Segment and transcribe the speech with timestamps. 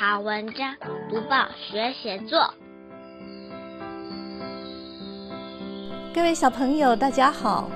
[0.00, 0.74] 好文章，
[1.10, 2.54] 读报学写作。
[6.14, 7.68] 各位小朋友，大家好，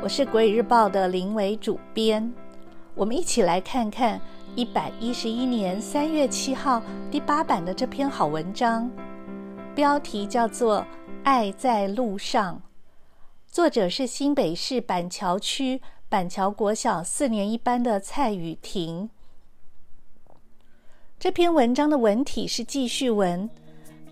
[0.00, 2.32] 我是国语日报的林伟主编。
[2.94, 4.20] 我们一起来看看
[4.54, 8.88] 一百一十一年三月七号第八版的这篇好文章，
[9.74, 10.82] 标题叫做
[11.24, 12.54] 《爱在路上》，
[13.52, 19.10] 作者是新北市板桥区板桥国小四年一班的蔡雨婷。
[21.18, 23.48] 这篇文章的文体是记叙文，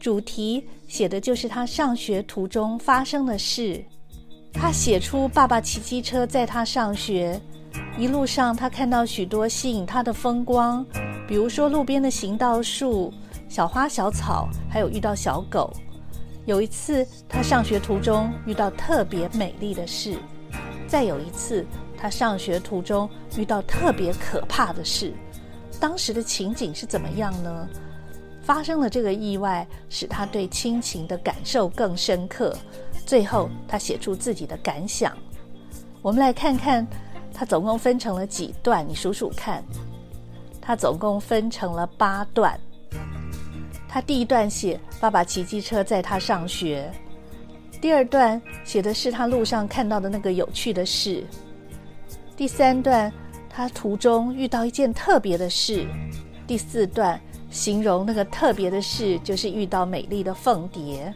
[0.00, 3.84] 主题写的就是他上学途中发生的事。
[4.54, 7.38] 他写出爸爸骑机车载他上学，
[7.98, 10.84] 一路上他看到许多吸引他的风光，
[11.28, 13.12] 比如说路边的行道树、
[13.50, 15.70] 小花小草，还有遇到小狗。
[16.46, 20.16] 有一次，他上学途中遇到特别美丽的事；
[20.88, 21.66] 再有一次，
[21.98, 25.12] 他上学途中遇到特别可怕的事。
[25.84, 27.68] 当时的情景是怎么样呢？
[28.40, 32.56] 发生了这个意外，使他对亲情的感受更深刻。
[33.04, 35.14] 最后，他写出自己的感想。
[36.00, 36.86] 我们来看看，
[37.34, 38.82] 他总共分成了几段？
[38.88, 39.62] 你数数看。
[40.58, 42.58] 他总共分成了八段。
[43.86, 46.90] 他第一段写爸爸骑机车载他上学，
[47.78, 51.22] 第二段写的是他路上看到的那个有趣的事，
[52.38, 53.12] 第三段。
[53.56, 55.86] 他途中遇到一件特别的事，
[56.44, 61.14] 第四段形容那个特别的事就是遇到美丽的凤蝶。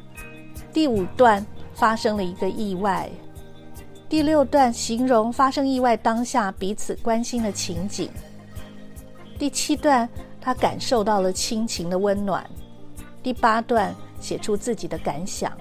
[0.72, 1.44] 第五段
[1.74, 3.10] 发生了一个意外，
[4.08, 8.08] 第六段形容发生意外当下彼此关心的情景。
[9.36, 10.08] 第七段
[10.40, 12.48] 他感受到了亲情的温暖。
[13.20, 15.52] 第八段写出自己的感想。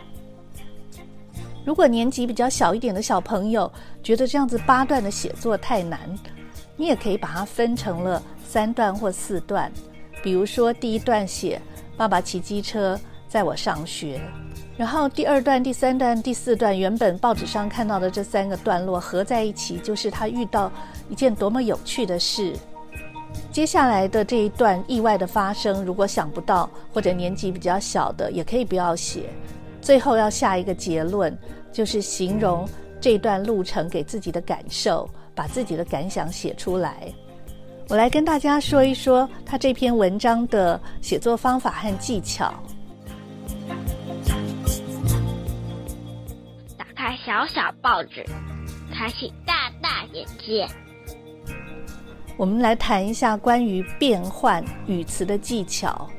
[1.66, 3.70] 如果年纪比较小一点的小朋友
[4.04, 6.00] 觉得这样子八段的写作太难，
[6.78, 9.70] 你也可以把它分成了三段或四段，
[10.24, 11.60] 比如说第一段写
[11.98, 12.98] 爸爸骑机车
[13.28, 14.22] 载我上学，
[14.78, 20.72] 然后第二段、第三段、第四段原本报纸上看到的这三个段落合在一起，就是他遇到
[21.10, 22.54] 一件多么有趣的事。
[23.52, 29.30] 接下来的这一段意外的发生，如果想不到或者年纪比较小的，也可以不要写。
[29.82, 31.36] 最后要下一个结论，
[31.72, 32.68] 就是形容
[33.02, 35.10] 这段路程给自己的感受。
[35.38, 37.14] 把自己的感想写出来。
[37.88, 42.52] 我来跟大家说一说他这篇文章的写作方法和技巧。
[46.76, 48.26] 打开小小报纸，
[48.92, 50.68] 开启大大眼界。
[52.36, 56.10] 我们来谈一下关于变换语词的技巧。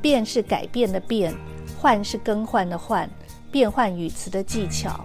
[0.00, 1.34] 变是改变的变，
[1.76, 3.10] 换是更换的换。
[3.50, 5.04] 变换语词的技巧。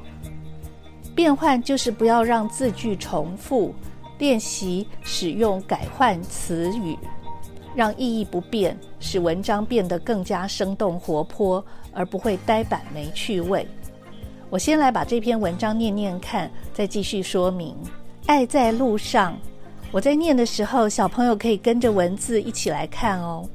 [1.16, 3.74] 变换就是不要让字句重复，
[4.18, 6.97] 练习使用改换词语，
[7.75, 11.63] 让意义不变，使文章变得更加生动活泼，
[11.94, 13.68] 而不会呆板没趣味。
[14.50, 17.75] 我先来把这篇文章念念看，再继续说明。
[18.25, 19.38] 爱在路上，
[19.91, 23.47] 我在念的时候，小朋友可以跟着文字一起来看哦。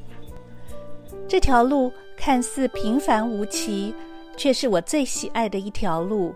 [1.27, 3.95] 这条路看似平凡无奇，
[4.37, 6.35] 却是我最喜爱的一条路。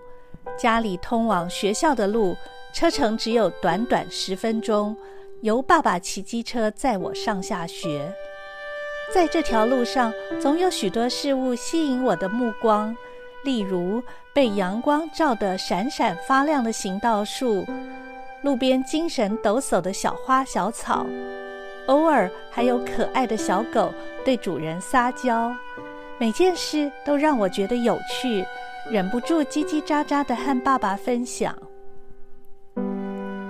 [0.58, 2.36] 家里通往学校的路，
[2.72, 4.96] 车程只有短短十分钟，
[5.40, 8.12] 由爸爸骑机车载我上下学。
[9.12, 12.96] 在这条路上，总有许多事物吸引我的目光，
[13.44, 17.66] 例如被阳光照得闪闪发亮的行道树，
[18.42, 21.06] 路边精神抖擞的小花小草，
[21.86, 23.92] 偶尔还有可爱的小狗
[24.24, 25.54] 对主人撒娇。
[26.18, 28.44] 每件事都让我觉得有趣。
[28.90, 31.56] 忍不住叽叽喳喳地和爸爸分享。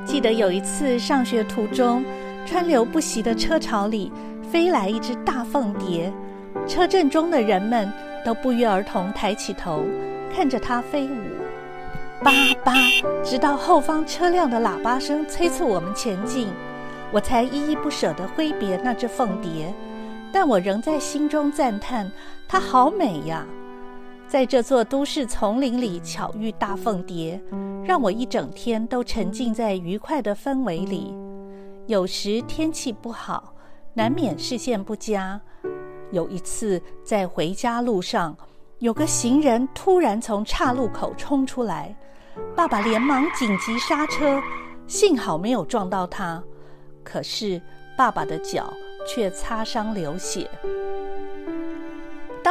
[0.04, 2.04] 记得有一次上学途中，
[2.44, 4.12] 川流不息的车潮里
[4.42, 6.12] 飞来一只大凤蝶，
[6.68, 7.90] 车阵中的人们
[8.24, 9.84] 都不约而同抬起头
[10.34, 11.16] 看着它飞舞。
[12.22, 12.30] 叭
[12.62, 12.72] 叭，
[13.24, 16.48] 直到后方车辆的喇叭声催促我们前进，
[17.10, 19.72] 我才依依不舍地挥别那只凤蝶。
[20.30, 22.10] 但我仍在心中赞叹：
[22.46, 23.46] 它好美呀！
[24.32, 27.38] 在这座都市丛林里巧遇大凤蝶，
[27.84, 31.14] 让我一整天都沉浸在愉快的氛围里。
[31.86, 33.54] 有时天气不好，
[33.92, 35.38] 难免视线不佳。
[36.12, 38.34] 有一次在回家路上，
[38.78, 41.94] 有个行人突然从岔路口冲出来，
[42.56, 44.40] 爸爸连忙紧急刹车，
[44.86, 46.42] 幸好没有撞到他。
[47.04, 47.60] 可是
[47.98, 48.72] 爸爸的脚
[49.06, 50.48] 却擦伤流血。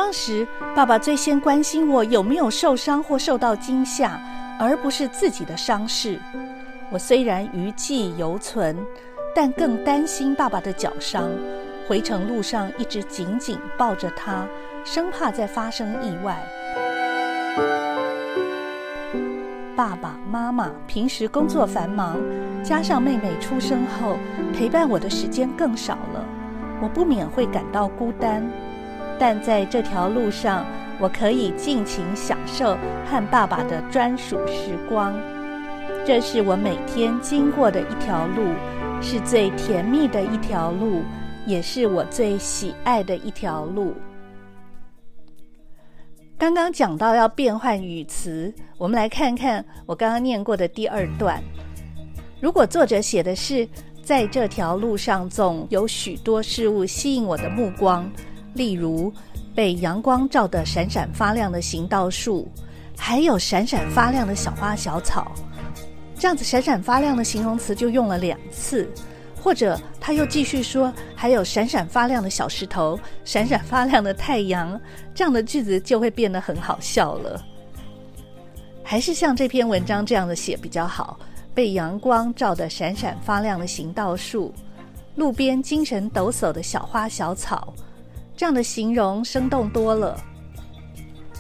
[0.01, 4.19] 当时，爸爸最先关心我有没有受伤或受到惊吓，
[4.59, 6.19] 而不是自己的伤势。
[6.89, 8.75] 我虽然余悸犹存，
[9.36, 11.30] 但更担心爸爸的脚伤，
[11.88, 14.48] 回程路上一直紧紧抱着他，
[14.83, 16.36] 生怕再发生意外。
[19.75, 22.19] 爸爸妈妈平时工作繁忙，
[22.63, 24.18] 加上妹妹出生后，
[24.51, 26.25] 陪伴我的时间更少了，
[26.81, 28.44] 我不免会感到孤单。
[29.22, 30.66] 但在这条路上，
[31.00, 32.76] 我可以尽情享受
[33.06, 35.14] 和爸爸的专属时光。
[36.04, 38.48] 这是我每天经过的一条路，
[39.00, 41.04] 是最甜蜜的一条路，
[41.46, 43.94] 也是我最喜爱的一条路。
[46.36, 51.40] 刚刚讲到要变换语词，我们来看看我刚刚念过的第二段。
[52.40, 53.70] 如果作者写的是
[54.02, 58.12] 在这条路上，总有许多事物吸引我的目光，
[58.53, 59.13] 例如
[59.56, 62.48] 被阳光照得闪闪发亮的行道树，
[62.98, 65.31] 还有闪闪发亮的小花小草。
[66.18, 68.89] 这样子闪闪发亮的形容词就用了两次。
[69.44, 74.80] 或者他又继续说，还有闪闪发亮的小石头，闪闪发亮的太阳，
[75.15, 77.44] 这样的句子就会变得很好笑了。
[78.83, 81.19] 还是像这篇文章这样的写比较好。
[81.53, 84.53] 被阳光照得闪闪发亮的行道树，
[85.15, 87.74] 路边精神抖擞的小花小草，
[88.42, 90.20] 这样的形容生动多了。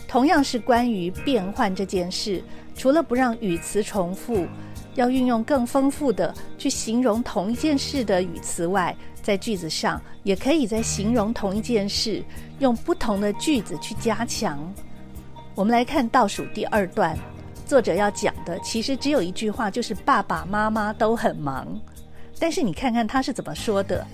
[0.07, 2.43] 同样是关于变换这件事，
[2.75, 4.45] 除了不让语词重复。
[4.93, 12.23] 要运用更丰富的去形容同一件事的语词外，在句子上也可以在形容同一件事
[12.59, 14.71] 用不同的句子去加强。
[15.55, 17.17] 我们来看倒数第二段，
[17.65, 21.67] 作者要讲的其实只有一句话，就是爸爸妈妈都很忙。
[22.37, 24.05] 但是你看看他是怎么说的，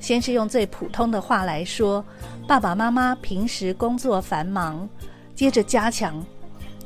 [0.00, 2.04] 先是用最普通的话来说，
[2.46, 4.88] 爸爸妈妈平时工作繁忙，
[5.34, 6.24] 接着加强。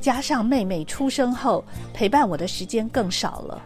[0.00, 1.62] 加上妹妹出生后，
[1.92, 3.62] 陪伴我的时间更少了。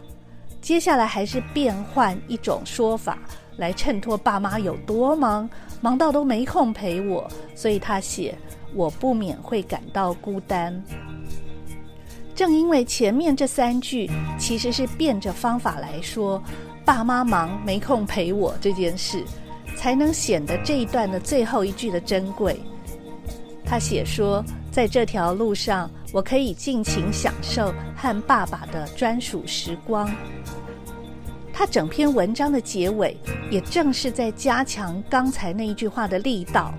[0.61, 3.17] 接下来还是变换一种说法
[3.55, 5.49] 来衬托爸妈有多忙，
[5.79, 7.25] 忙到都没空陪我。
[7.55, 8.37] 所以他写
[8.75, 10.83] ：“我不免会感到孤单。”
[12.35, 16.43] 正因为前面这三句其实是变着方法来说
[16.85, 19.25] 爸妈忙没空陪我这件事，
[19.75, 22.61] 才能显得这一段的最后一句的珍贵。
[23.65, 24.45] 他写说。
[24.75, 30.13] 在这条路上，我可以尽情享受和爸爸的专属时光。
[31.53, 33.15] 他整篇文章的结尾，
[33.49, 36.73] 也正是在加强刚才那一句话的力道。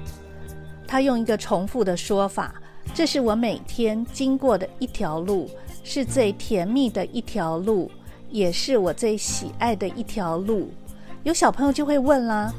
[0.86, 2.54] 他用一个重复的说法
[2.92, 5.48] ：“这是我每天经过的一条路，
[5.82, 7.90] 是最甜蜜的一条路，
[8.30, 10.70] 也是我最喜爱的一条路。”
[11.24, 12.52] 有小朋友就会问啦。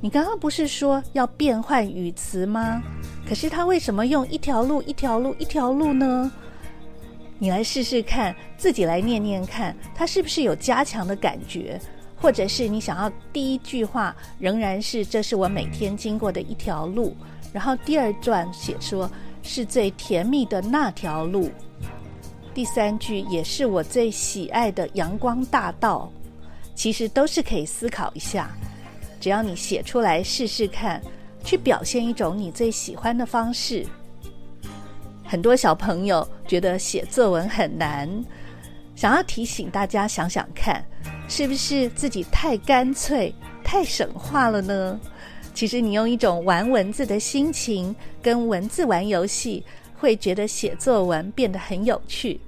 [0.00, 2.82] 你刚刚不是说要变换语词吗？
[3.28, 6.30] 可是他为什么用一条路、一条路、一条路呢？
[7.38, 11.80] 你来试试看，自己来念念看，他是不是有加强的感觉？
[12.16, 17.16] 或者是你想要第一句话仍然是“这是我每天经过的一条路”，
[17.52, 19.10] 然后第二段写说
[19.42, 21.50] 是最甜蜜的那条路，
[22.54, 26.12] 第三句也是我最喜爱的阳光大道，
[26.74, 28.50] 其实都是可以思考一下。
[29.18, 31.00] 只要你写出来试试看，
[31.42, 33.86] 去表现一种你最喜欢的方式。
[35.24, 38.08] 很多小朋友觉得写作文很难，
[38.94, 40.84] 想要提醒大家想想看，
[41.28, 43.34] 是不是自己太干脆、
[43.64, 45.00] 太省话了呢？
[45.54, 49.64] 其实你用一种玩文字的心情跟文字玩游戏，
[50.02, 52.40] 会觉得写作文变得很有趣。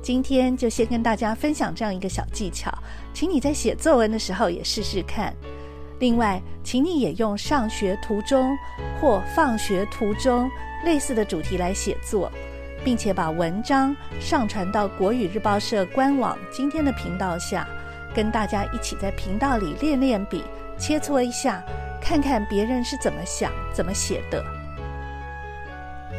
[0.00, 2.72] 今天就先跟大家分享这样一个小技巧，
[3.12, 5.34] 请你在写作文的时候也试试看。
[6.00, 8.56] 另外，请你也用上学途中
[8.98, 10.50] 或放学途中
[10.86, 12.32] 类似的主题来写作，
[12.82, 17.68] 并且把文章上传到国语日报社官网今天的频道下，
[18.14, 20.42] 跟大家一起在频道里练练笔，
[20.78, 21.62] 切磋一下，
[22.00, 24.61] 看看别人是怎么想、怎么写的。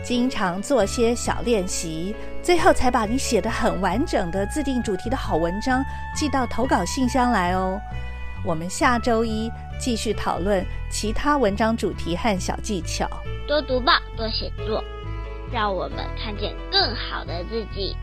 [0.04, 5.82] 经常做些小练习，最后才把你写的很完整的自定主题的好文章
[6.14, 7.80] 寄到投稿信箱来哦。
[8.46, 13.10] 我们下周一继续讨论其他文章主题和小技巧。
[13.48, 14.84] 多读报，多写作，
[15.50, 17.96] 让我们看见更好的自己。